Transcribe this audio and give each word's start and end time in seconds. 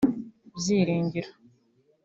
Byiringiro 0.57 1.21